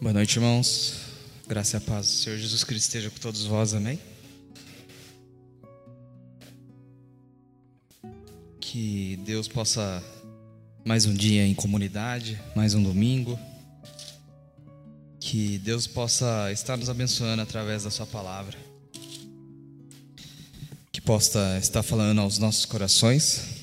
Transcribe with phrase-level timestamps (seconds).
[0.00, 0.96] Boa noite, irmãos.
[1.46, 3.98] Graça e paz do Senhor Jesus Cristo esteja com todos vós, amém?
[8.60, 10.02] Que Deus possa
[10.84, 13.38] mais um dia em comunidade, mais um domingo.
[15.20, 18.58] Que Deus possa estar nos abençoando através da Sua palavra.
[20.92, 23.53] Que possa estar falando aos nossos corações.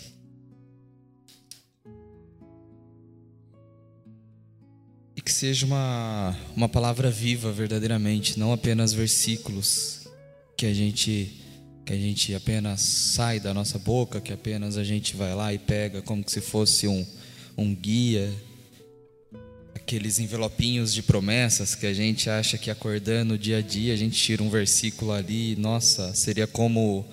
[5.41, 10.07] Seja uma, uma palavra viva verdadeiramente, não apenas versículos
[10.55, 11.35] que a gente
[11.83, 15.57] que a gente apenas sai da nossa boca, que apenas a gente vai lá e
[15.57, 17.03] pega como se fosse um,
[17.57, 18.31] um guia,
[19.73, 24.21] aqueles envelopinhos de promessas que a gente acha que acordando dia a dia a gente
[24.21, 27.03] tira um versículo ali, nossa, seria como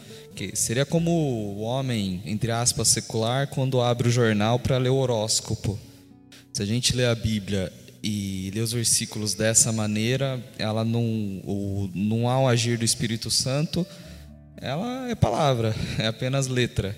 [0.52, 5.78] seria como o homem entre aspas secular quando abre o jornal para ler o horóscopo.
[6.52, 11.02] Se a gente lê a Bíblia e lê os versículos dessa maneira, ela não,
[11.94, 13.86] não há o agir do Espírito Santo,
[14.56, 16.96] ela é palavra, é apenas letra.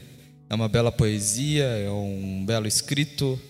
[0.48, 3.40] É uma bela poesia, é um belo escrito,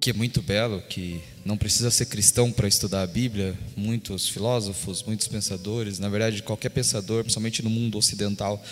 [0.00, 3.54] que é muito belo, que não precisa ser cristão para estudar a Bíblia.
[3.76, 8.62] Muitos filósofos, muitos pensadores, na verdade, qualquer pensador, principalmente no mundo ocidental,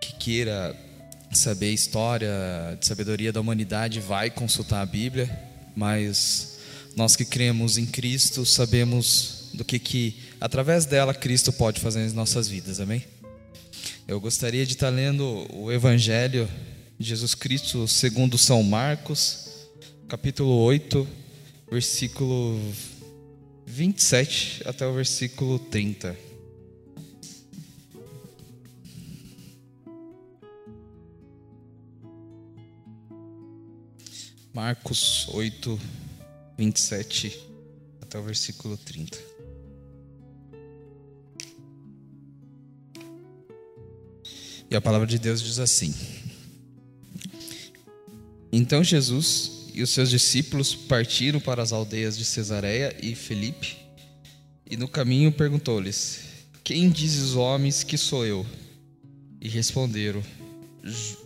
[0.00, 0.76] que queira
[1.32, 2.32] saber a história
[2.78, 5.28] de sabedoria da humanidade, vai consultar a Bíblia,
[5.74, 6.53] mas
[6.96, 12.12] nós que cremos em Cristo sabemos do que, que através dela Cristo pode fazer nas
[12.12, 13.04] nossas vidas, amém?
[14.06, 16.48] Eu gostaria de estar lendo o Evangelho
[16.98, 19.68] de Jesus Cristo segundo São Marcos,
[20.08, 21.06] capítulo 8,
[21.70, 22.60] versículo
[23.66, 26.16] 27 até o versículo 30.
[34.52, 35.80] Marcos 8,
[36.56, 37.38] 27
[38.00, 39.18] até o versículo 30.
[44.70, 45.94] E a palavra de Deus diz assim:
[48.52, 53.76] Então Jesus e os seus discípulos partiram para as aldeias de Cesareia e Felipe,
[54.68, 56.20] e no caminho perguntou-lhes:
[56.62, 58.46] Quem dizes os homens que sou eu?
[59.40, 60.22] E responderam: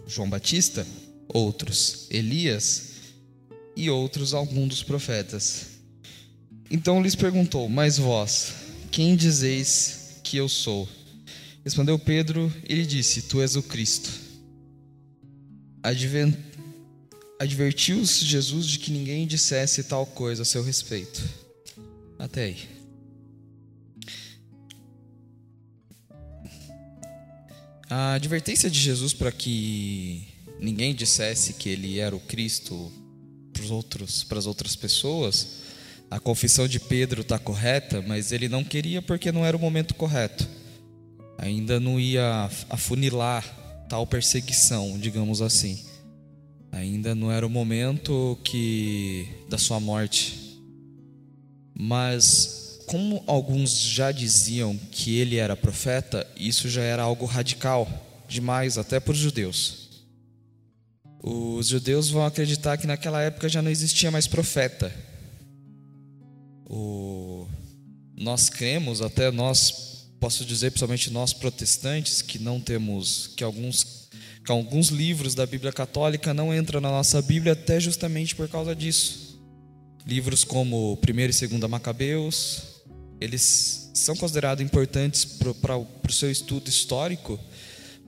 [0.07, 0.87] João Batista,
[1.29, 2.88] outros Elias
[3.79, 5.79] e outros algum dos profetas.
[6.69, 8.53] Então lhes perguntou: Mas vós,
[8.91, 10.89] quem dizeis que eu sou?
[11.65, 14.11] Respondeu Pedro e lhe disse: Tu és o Cristo.
[15.81, 16.37] Adven...
[17.39, 21.23] Advertiu-os Jesus de que ninguém dissesse tal coisa a seu respeito.
[22.19, 22.69] Até aí.
[27.89, 30.27] A advertência de Jesus para que
[30.59, 32.93] ninguém dissesse que ele era o Cristo
[33.59, 35.49] para os outros, para as outras pessoas,
[36.09, 39.95] a confissão de Pedro está correta, mas ele não queria porque não era o momento
[39.95, 40.49] correto.
[41.37, 43.45] Ainda não ia afunilar
[43.89, 45.85] tal perseguição, digamos assim.
[46.71, 50.57] Ainda não era o momento que da sua morte.
[51.75, 57.89] Mas como alguns já diziam que ele era profeta, isso já era algo radical
[58.29, 59.88] demais até para os judeus.
[61.23, 64.93] Os judeus vão acreditar que naquela época já não existia mais profeta.
[66.69, 67.47] O...
[68.17, 74.09] Nós cremos, até nós, posso dizer, principalmente nós protestantes, que não temos, que alguns,
[74.45, 78.75] que alguns livros da Bíblia Católica não entram na nossa Bíblia até justamente por causa
[78.75, 79.41] disso.
[80.07, 82.63] Livros como 1 e 2 Macabeus,
[83.21, 87.39] eles são considerados importantes para o seu estudo histórico,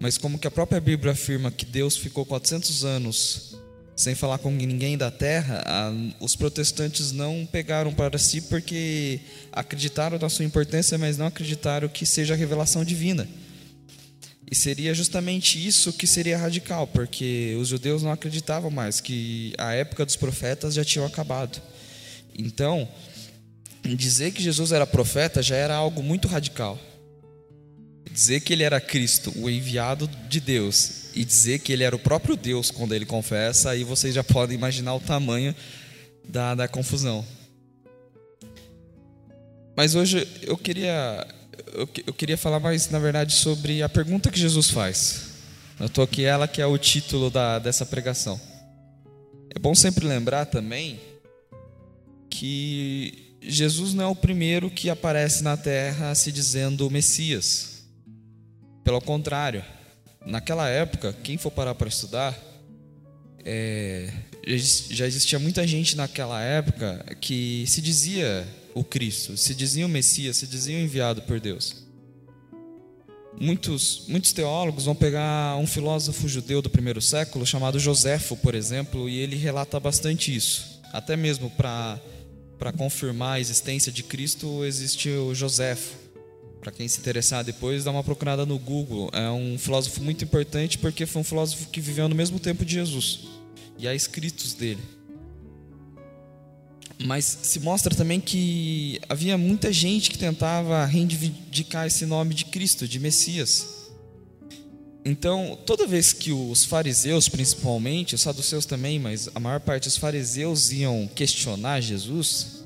[0.00, 3.54] mas como que a própria Bíblia afirma que Deus ficou 400 anos
[3.94, 5.62] sem falar com ninguém da terra,
[6.18, 9.20] os protestantes não pegaram para si porque
[9.52, 13.28] acreditaram na sua importância, mas não acreditaram que seja a revelação divina.
[14.50, 19.74] E seria justamente isso que seria radical, porque os judeus não acreditavam mais que a
[19.74, 21.60] época dos profetas já tinha acabado.
[22.36, 22.88] Então,
[23.84, 26.78] dizer que Jesus era profeta já era algo muito radical.
[28.10, 31.98] Dizer que ele era Cristo, o enviado de Deus, e dizer que ele era o
[31.98, 35.54] próprio Deus quando ele confessa, aí vocês já podem imaginar o tamanho
[36.28, 37.24] da, da confusão.
[39.76, 41.26] Mas hoje eu queria,
[41.72, 45.30] eu, eu queria falar mais, na verdade, sobre a pergunta que Jesus faz.
[45.78, 48.40] Eu estou aqui, ela que é o título da, dessa pregação.
[49.54, 51.00] É bom sempre lembrar também
[52.28, 57.69] que Jesus não é o primeiro que aparece na terra se dizendo Messias.
[58.90, 59.64] Pelo contrário,
[60.26, 62.36] naquela época, quem for parar para estudar,
[63.44, 64.12] é,
[64.90, 68.44] já existia muita gente naquela época que se dizia
[68.74, 71.84] o Cristo, se dizia o Messias, se dizia o enviado por Deus.
[73.40, 79.08] Muitos, muitos teólogos vão pegar um filósofo judeu do primeiro século chamado Joséfo, por exemplo,
[79.08, 80.80] e ele relata bastante isso.
[80.92, 82.00] Até mesmo para
[82.76, 85.99] confirmar a existência de Cristo, existe o Joséfo.
[86.60, 89.08] Para quem se interessar depois, dá uma procurada no Google.
[89.12, 92.74] É um filósofo muito importante porque foi um filósofo que viveu no mesmo tempo de
[92.74, 93.20] Jesus.
[93.78, 94.82] E há escritos dele.
[97.02, 102.86] Mas se mostra também que havia muita gente que tentava reivindicar esse nome de Cristo,
[102.86, 103.80] de Messias.
[105.02, 109.96] Então, toda vez que os fariseus, principalmente, os saduceus também, mas a maior parte dos
[109.96, 112.64] fariseus iam questionar Jesus,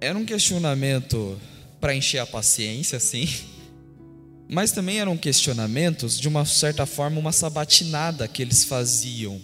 [0.00, 1.38] era um questionamento
[1.80, 3.28] para encher a paciência, sim,
[4.48, 9.40] mas também eram questionamentos, de uma certa forma, uma sabatinada que eles faziam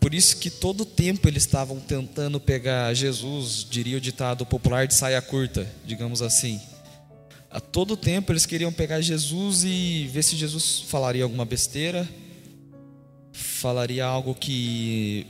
[0.00, 4.94] por isso que todo tempo eles estavam tentando pegar Jesus, diria o ditado popular de
[4.94, 6.58] saia curta, digamos assim.
[7.50, 12.08] A todo tempo eles queriam pegar Jesus e ver se Jesus falaria alguma besteira,
[13.30, 15.26] falaria algo que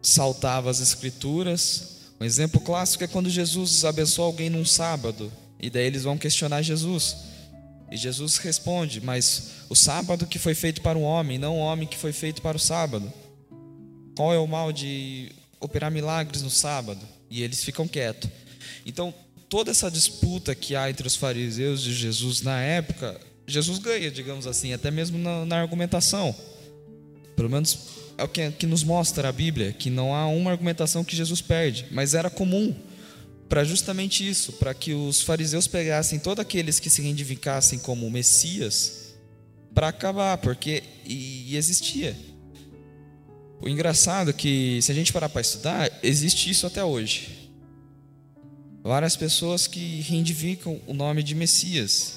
[0.00, 1.95] saltava as escrituras.
[2.20, 5.30] Um exemplo clássico é quando Jesus abençoa alguém num sábado,
[5.60, 7.16] e daí eles vão questionar Jesus.
[7.90, 11.86] E Jesus responde: Mas o sábado que foi feito para o homem, não o homem
[11.86, 13.12] que foi feito para o sábado.
[14.16, 15.30] Qual é o mal de
[15.60, 17.00] operar milagres no sábado?
[17.30, 18.30] E eles ficam quietos.
[18.84, 19.12] Então,
[19.48, 24.46] toda essa disputa que há entre os fariseus e Jesus na época, Jesus ganha, digamos
[24.46, 26.34] assim, até mesmo na, na argumentação.
[27.36, 27.78] Pelo menos
[28.18, 31.40] é o que, que nos mostra a Bíblia, que não há uma argumentação que Jesus
[31.40, 32.74] perde, mas era comum
[33.48, 39.14] para justamente isso, para que os fariseus pegassem todos aqueles que se reivindicassem como Messias
[39.74, 42.16] para acabar, porque e, e existia.
[43.60, 47.50] O engraçado é que, se a gente parar para estudar, existe isso até hoje.
[48.82, 52.15] Várias pessoas que reivindicam o nome de Messias.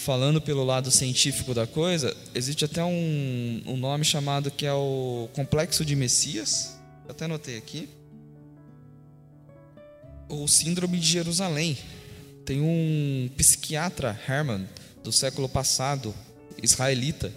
[0.00, 5.28] Falando pelo lado científico da coisa, existe até um, um nome chamado que é o
[5.34, 6.74] complexo de Messias.
[7.06, 7.86] Até anotei aqui.
[10.26, 11.76] O síndrome de Jerusalém.
[12.46, 14.66] Tem um psiquiatra, Herman,
[15.04, 16.14] do século passado,
[16.62, 17.30] israelita,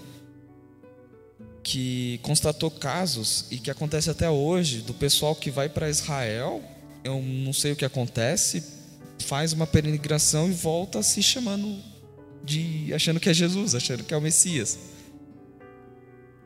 [1.62, 6.64] que constatou casos e que acontece até hoje do pessoal que vai para Israel,
[7.04, 8.64] eu não sei o que acontece,
[9.20, 11.92] faz uma peregrinação e volta se chamando
[12.44, 14.78] de achando que é Jesus, achando que é o Messias.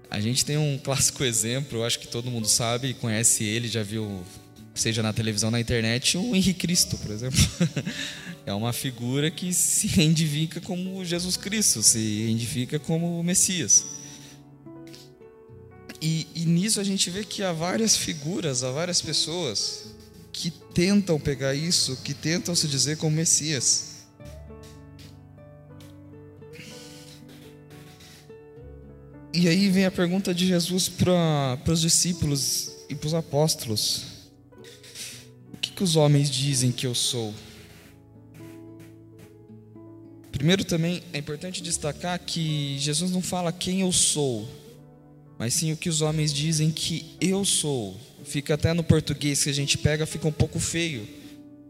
[0.09, 3.83] A gente tem um clássico exemplo, eu acho que todo mundo sabe, conhece ele, já
[3.83, 4.23] viu,
[4.73, 7.39] seja na televisão, na internet, o Henrique Cristo, por exemplo.
[8.45, 13.83] é uma figura que se identifica como Jesus Cristo, se identifica como o Messias.
[16.01, 19.85] E, e nisso a gente vê que há várias figuras, há várias pessoas
[20.31, 23.96] que tentam pegar isso, que tentam se dizer como Messias.
[29.33, 34.03] E aí vem a pergunta de Jesus para os discípulos e para os apóstolos:
[35.53, 37.33] O que, que os homens dizem que eu sou?
[40.31, 44.47] Primeiro, também é importante destacar que Jesus não fala quem eu sou,
[45.37, 47.97] mas sim o que os homens dizem que eu sou.
[48.23, 51.07] Fica até no português que a gente pega, fica um pouco feio.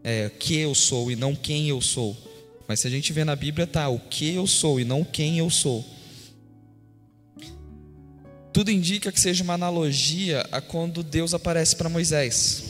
[0.04, 2.16] É, que eu sou e não quem eu sou.
[2.68, 5.38] Mas se a gente vê na Bíblia, tá o que eu sou e não quem
[5.38, 5.84] eu sou.
[8.58, 12.64] Tudo indica que seja uma analogia a quando Deus aparece para Moisés.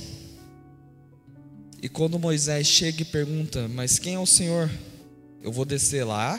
[1.80, 4.70] E quando Moisés chega e pergunta: Mas quem é o Senhor?
[5.42, 6.38] Eu vou descer lá,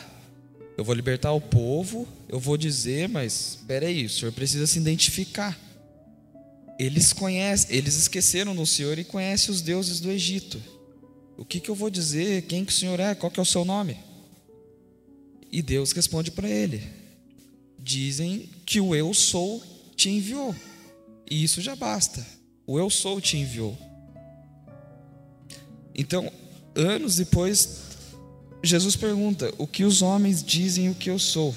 [0.77, 4.77] eu vou libertar o povo, eu vou dizer, mas espera aí, o senhor precisa se
[4.77, 5.59] identificar.
[6.77, 10.61] Eles conhecem, eles esqueceram do Senhor e conhecem os deuses do Egito.
[11.35, 12.43] O que, que eu vou dizer?
[12.43, 13.15] Quem que o Senhor é?
[13.15, 13.97] Qual que é o seu nome?
[15.51, 16.98] E Deus responde para ele:
[17.81, 19.63] Dizem que o eu sou
[19.95, 20.55] te enviou.
[21.29, 22.25] E isso já basta.
[22.65, 23.77] O eu sou te enviou.
[25.95, 26.31] Então,
[26.75, 27.89] anos depois
[28.63, 31.55] Jesus pergunta: O que os homens dizem o que eu sou?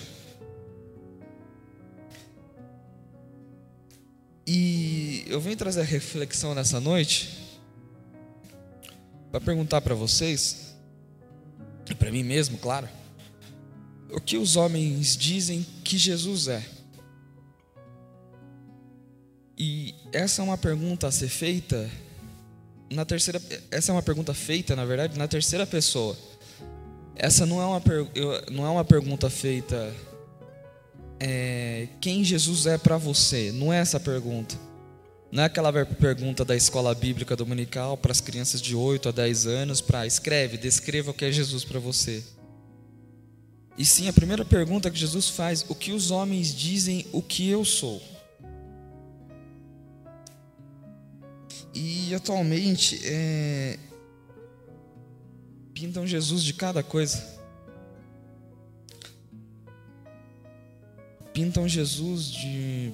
[4.47, 7.38] E eu venho trazer a reflexão nessa noite
[9.31, 10.75] para perguntar para vocês,
[11.99, 12.88] para mim mesmo, claro,
[14.12, 16.64] o que os homens dizem que Jesus é?
[19.57, 21.90] E essa é uma pergunta a ser feita
[22.92, 23.40] na terceira,
[23.71, 26.16] essa é uma pergunta feita, na verdade, na terceira pessoa.
[27.16, 27.83] Essa não é uma,
[28.50, 29.92] não é uma pergunta feita
[31.19, 33.52] é, quem Jesus é para você.
[33.52, 34.57] Não é essa pergunta.
[35.31, 39.47] Não é aquela pergunta da escola bíblica dominical para as crianças de 8 a 10
[39.47, 42.23] anos para escreve, descreva o que é Jesus para você.
[43.76, 47.49] E sim, a primeira pergunta que Jesus faz: o que os homens dizem o que
[47.49, 48.02] eu sou?
[51.75, 53.79] E atualmente é,
[55.73, 57.41] pintam Jesus de cada coisa.
[61.33, 62.93] Pintam Jesus de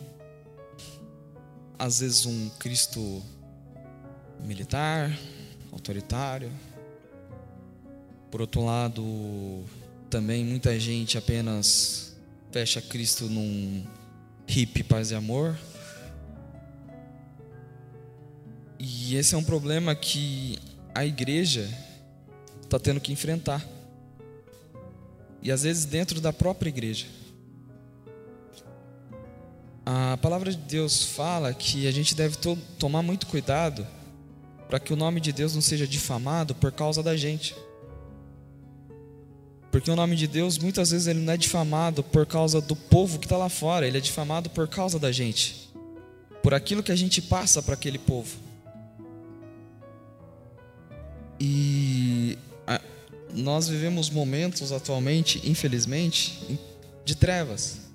[1.77, 3.23] às vezes um Cristo
[4.45, 5.17] militar,
[5.73, 6.53] autoritário.
[8.31, 9.65] Por outro lado,
[10.09, 12.17] também muita gente apenas
[12.51, 13.87] fecha Cristo num
[14.47, 15.59] hippie paz e amor.
[18.79, 20.59] E esse é um problema que
[20.95, 21.69] a igreja
[22.63, 23.67] está tendo que enfrentar.
[25.43, 27.07] E às vezes dentro da própria igreja.
[29.85, 33.87] A palavra de Deus fala que a gente deve to tomar muito cuidado
[34.69, 37.55] para que o nome de Deus não seja difamado por causa da gente.
[39.71, 43.19] Porque o nome de Deus muitas vezes ele não é difamado por causa do povo
[43.19, 45.71] que está lá fora, ele é difamado por causa da gente,
[46.43, 48.37] por aquilo que a gente passa para aquele povo.
[51.41, 52.81] E a,
[53.33, 56.59] nós vivemos momentos atualmente, infelizmente,
[57.05, 57.89] de trevas.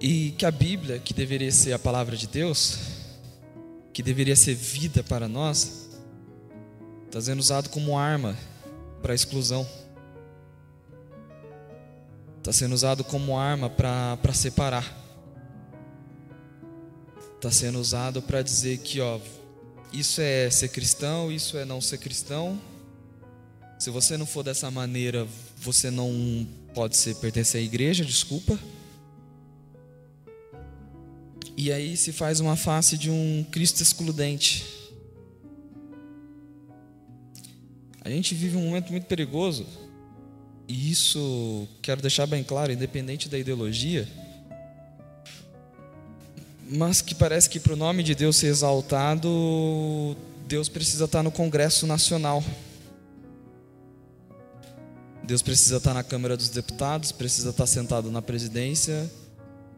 [0.00, 2.78] E que a Bíblia, que deveria ser a palavra de Deus,
[3.92, 5.88] que deveria ser vida para nós,
[7.06, 8.36] está sendo usado como arma
[9.00, 9.66] para a exclusão.
[12.42, 15.00] Está sendo usado como arma para separar.
[17.36, 19.20] Está sendo usado para dizer que, ó,
[19.92, 22.60] isso é ser cristão, isso é não ser cristão.
[23.78, 25.24] Se você não for dessa maneira,
[25.56, 26.44] você não
[26.74, 28.58] pode ser pertencer à igreja, desculpa.
[31.56, 34.66] E aí se faz uma face de um Cristo excludente.
[38.00, 39.64] A gente vive um momento muito perigoso,
[40.68, 44.08] e isso quero deixar bem claro, independente da ideologia,
[46.68, 50.16] mas que parece que para o nome de Deus ser exaltado,
[50.46, 52.42] Deus precisa estar no Congresso Nacional.
[55.22, 59.10] Deus precisa estar na Câmara dos Deputados, precisa estar sentado na presidência,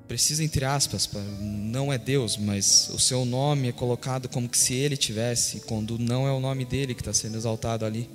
[0.09, 1.09] precisa entre aspas,
[1.41, 5.99] não é Deus, mas o seu nome é colocado como que se ele tivesse, quando
[5.99, 8.09] não é o nome dele que está sendo exaltado ali.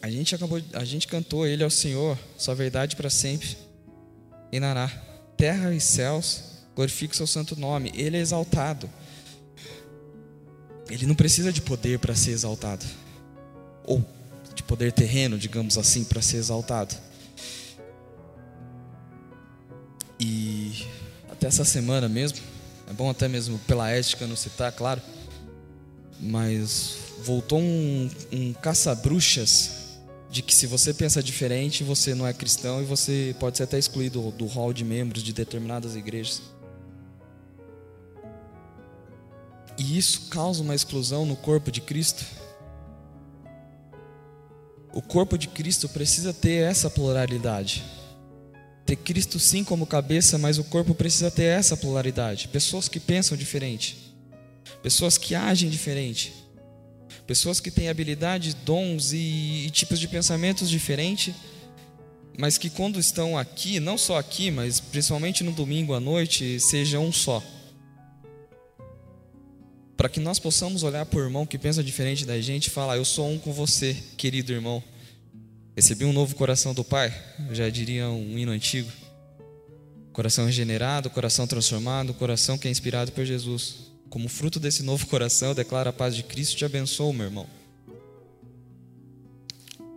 [0.00, 3.56] A gente acabou, a gente cantou Ele é o Senhor, sua verdade para sempre.
[4.52, 4.88] Inará,
[5.36, 6.42] terra e céus,
[6.74, 7.92] glorifique seu santo nome.
[7.94, 8.88] Ele é exaltado.
[10.88, 12.86] Ele não precisa de poder para ser exaltado,
[13.84, 14.02] ou
[14.54, 16.94] de poder terreno, digamos assim, para ser exaltado.
[20.18, 20.86] E
[21.30, 22.38] até essa semana mesmo,
[22.88, 25.02] é bom até mesmo pela ética não citar, claro,
[26.18, 29.87] mas voltou um, um caça-bruxas
[30.30, 33.78] de que se você pensa diferente, você não é cristão e você pode ser até
[33.78, 36.42] excluído do hall de membros de determinadas igrejas.
[39.78, 42.24] E isso causa uma exclusão no corpo de Cristo.
[44.92, 47.84] O corpo de Cristo precisa ter essa pluralidade
[48.88, 52.48] ter Cristo sim como cabeça, mas o corpo precisa ter essa pluralidade.
[52.48, 54.14] Pessoas que pensam diferente,
[54.82, 56.32] pessoas que agem diferente,
[57.28, 61.34] pessoas que têm habilidades, dons e, e tipos de pensamentos diferentes,
[62.38, 67.04] mas que quando estão aqui, não só aqui, mas principalmente no domingo à noite, sejam
[67.04, 67.42] um só.
[69.94, 72.96] Para que nós possamos olhar para o irmão que pensa diferente da gente e falar:
[72.96, 74.82] Eu sou um com você, querido irmão.
[75.76, 77.12] Recebi um novo coração do Pai,
[77.52, 78.90] já diria um hino antigo.
[80.14, 83.87] Coração regenerado, coração transformado, coração que é inspirado por Jesus.
[84.08, 87.46] Como fruto desse novo coração, eu declaro a paz de Cristo te abençoo, meu irmão.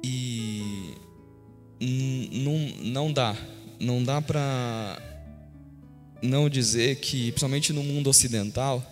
[0.03, 0.95] E
[1.79, 3.35] não, não dá,
[3.79, 5.01] não dá para
[6.21, 8.85] não dizer que, principalmente no mundo ocidental,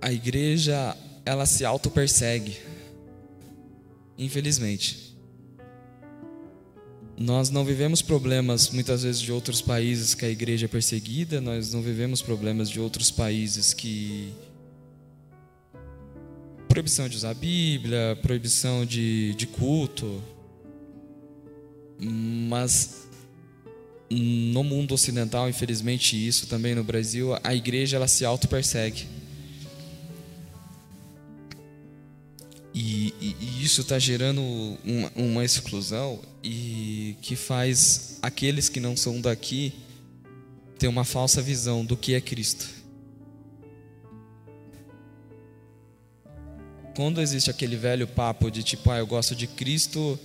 [0.00, 2.74] a igreja ela se auto-persegue
[4.18, 5.13] infelizmente.
[7.16, 11.72] Nós não vivemos problemas muitas vezes de outros países que a igreja é perseguida, nós
[11.72, 14.32] não vivemos problemas de outros países que
[16.68, 20.20] proibição de usar a Bíblia, proibição de, de culto,
[22.00, 23.06] mas
[24.10, 29.06] no mundo ocidental, infelizmente isso também no Brasil, a igreja ela se auto persegue.
[32.74, 34.42] E, e, isso está gerando
[34.84, 39.72] uma, uma exclusão e que faz aqueles que não são daqui
[40.76, 42.68] ter uma falsa visão do que é Cristo.
[46.96, 50.18] Quando existe aquele velho papo de tipo, ah, eu gosto de Cristo,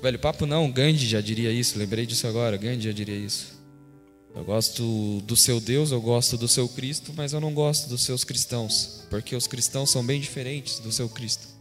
[0.00, 3.56] velho papo não, Gandhi já diria isso, lembrei disso agora, Gandhi já diria isso.
[4.34, 8.02] Eu gosto do seu Deus, eu gosto do seu Cristo, mas eu não gosto dos
[8.02, 11.55] seus cristãos, porque os cristãos são bem diferentes do seu Cristo.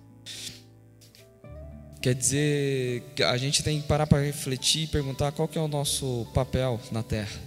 [2.01, 5.67] Quer dizer, a gente tem que parar para refletir e perguntar qual que é o
[5.67, 7.41] nosso papel na Terra.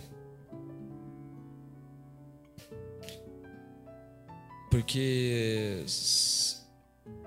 [4.69, 5.85] Porque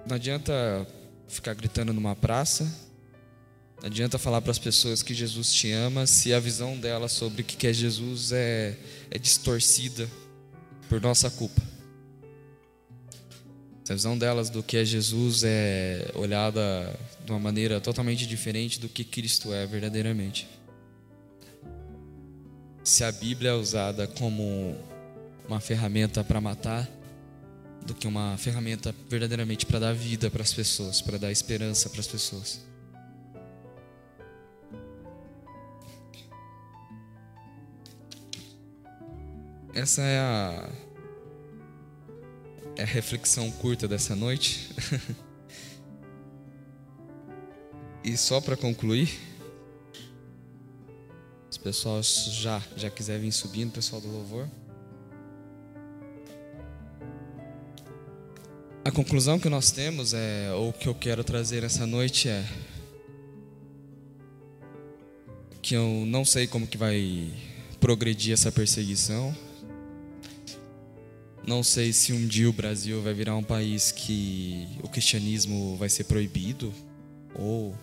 [0.05, 0.85] não adianta
[1.29, 2.65] ficar gritando numa praça,
[3.79, 7.43] não adianta falar para as pessoas que Jesus te ama se a visão delas sobre
[7.43, 8.77] o que é Jesus é,
[9.09, 10.05] é distorcida
[10.89, 11.70] por nossa culpa.
[13.89, 18.87] A visão delas do que é Jesus é olhada de uma maneira totalmente diferente do
[18.87, 20.47] que Cristo é verdadeiramente.
[22.83, 24.75] Se a Bíblia é usada como
[25.47, 26.89] uma ferramenta para matar,
[27.85, 31.99] do que uma ferramenta verdadeiramente para dar vida para as pessoas, para dar esperança para
[31.99, 32.61] as pessoas.
[39.73, 40.69] Essa é a,
[42.75, 44.69] é a reflexão curta dessa noite.
[48.03, 49.19] e só para concluir,
[51.49, 54.49] os pessoal já já quiser vir subindo, pessoal do louvor.
[58.83, 62.43] A conclusão que nós temos é, ou que eu quero trazer essa noite é
[65.61, 67.31] que eu não sei como que vai
[67.79, 69.35] progredir essa perseguição.
[71.45, 75.89] Não sei se um dia o Brasil vai virar um país que o cristianismo vai
[75.89, 76.71] ser proibido
[77.33, 77.75] ou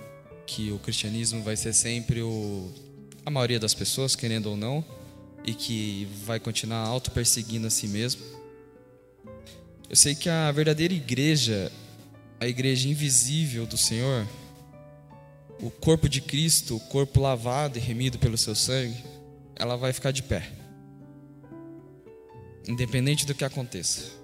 [0.46, 2.72] que o cristianismo vai ser sempre o
[3.26, 4.82] a maioria das pessoas querendo ou não
[5.44, 8.22] e que vai continuar auto perseguindo a si mesmo.
[9.90, 11.70] Eu sei que a verdadeira igreja,
[12.40, 14.26] a igreja invisível do Senhor,
[15.60, 19.02] o corpo de Cristo, o corpo lavado e remido pelo seu sangue,
[19.56, 20.57] ela vai ficar de pé
[22.68, 24.18] independente do que aconteça.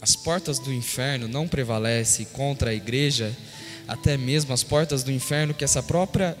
[0.00, 3.34] As portas do inferno não prevalecem contra a igreja,
[3.88, 6.36] até mesmo as portas do inferno que essa própria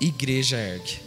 [0.00, 1.00] igreja ergue.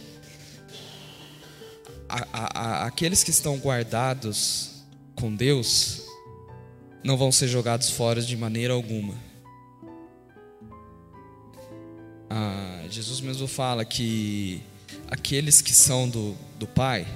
[2.08, 4.82] A, a, a, aqueles que estão guardados
[5.14, 6.02] com Deus
[7.02, 9.14] não vão ser jogados fora de maneira alguma.
[12.28, 14.60] Ah, Jesus mesmo fala que
[15.08, 17.06] aqueles que são do, do Pai,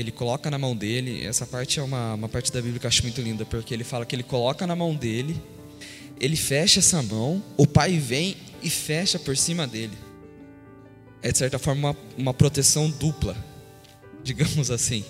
[0.00, 1.24] ele coloca na mão dele.
[1.24, 3.84] Essa parte é uma, uma parte da Bíblia que eu acho muito linda, porque ele
[3.84, 5.40] fala que ele coloca na mão dele,
[6.20, 9.96] ele fecha essa mão, o pai vem e fecha por cima dele.
[11.22, 13.36] É de certa forma uma, uma proteção dupla,
[14.24, 15.04] digamos assim.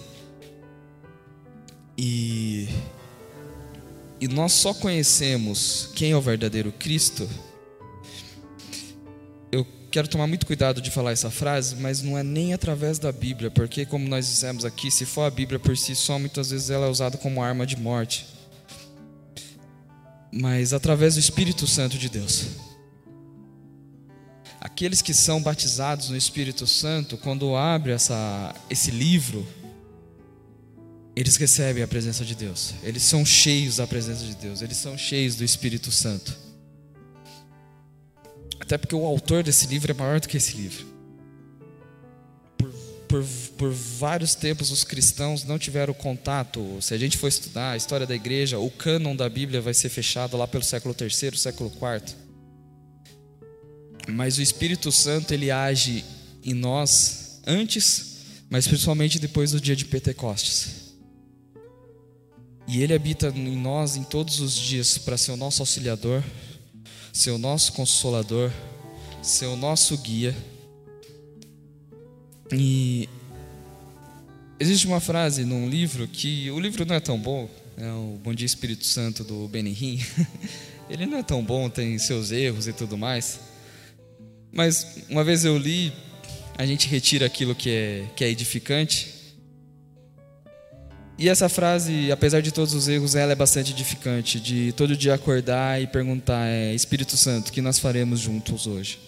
[1.97, 2.69] E,
[4.21, 7.29] e nós só conhecemos quem é o verdadeiro Cristo
[9.91, 13.51] quero tomar muito cuidado de falar essa frase, mas não é nem através da Bíblia,
[13.51, 16.87] porque, como nós dissemos aqui, se for a Bíblia por si só, muitas vezes ela
[16.87, 18.27] é usada como arma de morte.
[20.33, 22.47] Mas através do Espírito Santo de Deus.
[24.61, 29.47] Aqueles que são batizados no Espírito Santo, quando abre essa, esse livro,
[31.17, 32.75] eles recebem a presença de Deus.
[32.83, 34.63] Eles são cheios da presença de Deus.
[34.63, 36.50] Eles são cheios do Espírito Santo.
[38.61, 40.87] Até porque o autor desse livro é maior do que esse livro.
[42.59, 42.73] Por,
[43.09, 43.25] por,
[43.57, 46.79] por vários tempos os cristãos não tiveram contato.
[46.81, 49.89] Se a gente for estudar a história da igreja, o cânon da Bíblia vai ser
[49.89, 52.15] fechado lá pelo século III, século IV.
[54.09, 56.05] Mas o Espírito Santo ele age
[56.45, 58.19] em nós antes,
[58.49, 60.81] mas principalmente depois do dia de Pentecostes.
[62.67, 66.23] E ele habita em nós em todos os dias para ser o nosso auxiliador,
[67.13, 68.51] ser o nosso consolador,
[69.23, 70.37] ser o nosso guia.
[72.53, 73.09] E
[74.59, 78.35] existe uma frase num livro que o livro não é tão bom, é o Bom
[78.35, 80.01] Dia Espírito Santo do Benihim.
[80.91, 83.39] Ele não é tão bom, tem seus erros e tudo mais.
[84.53, 85.93] Mas uma vez eu li,
[86.59, 89.20] a gente retira aquilo que é, que é edificante
[91.21, 95.13] e essa frase, apesar de todos os erros, ela é bastante edificante, de todo dia
[95.13, 98.99] acordar e perguntar, é, Espírito Santo, o que nós faremos juntos hoje?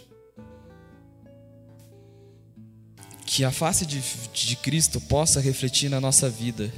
[3.25, 4.03] Que a face de,
[4.35, 6.70] de Cristo possa refletir na nossa vida.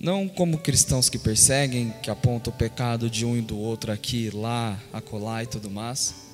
[0.00, 4.28] Não como cristãos que perseguem, que apontam o pecado de um e do outro aqui,
[4.30, 6.29] lá, acolá e tudo mais,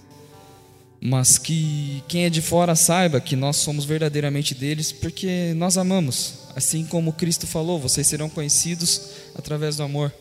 [1.09, 6.35] mas que quem é de fora saiba que nós somos verdadeiramente deles porque nós amamos,
[6.57, 10.13] assim como Cristo falou: vocês serão conhecidos através do amor.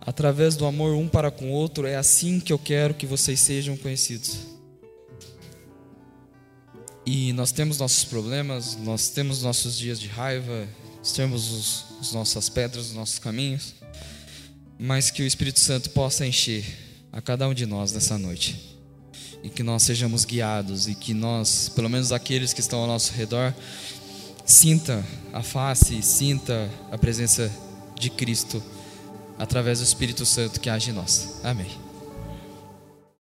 [0.00, 3.38] Através do amor um para com o outro, é assim que eu quero que vocês
[3.38, 4.38] sejam conhecidos.
[7.04, 12.12] E nós temos nossos problemas, nós temos nossos dias de raiva, nós temos os, as
[12.12, 13.74] nossas pedras, os nossos caminhos,
[14.78, 16.64] mas que o Espírito Santo possa encher
[17.12, 18.69] a cada um de nós nessa noite.
[19.42, 23.12] E que nós sejamos guiados e que nós, pelo menos aqueles que estão ao nosso
[23.12, 23.54] redor,
[24.44, 27.50] sinta a face, sinta a presença
[27.98, 28.62] de Cristo
[29.38, 31.40] através do Espírito Santo que age em nós.
[31.42, 31.89] Amém.